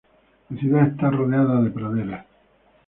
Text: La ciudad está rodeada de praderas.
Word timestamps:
La 0.49 0.59
ciudad 0.59 0.87
está 0.87 1.11
rodeada 1.11 1.61
de 1.61 1.69
praderas. 1.69 2.25